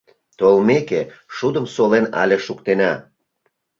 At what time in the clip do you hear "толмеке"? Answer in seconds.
0.39-1.01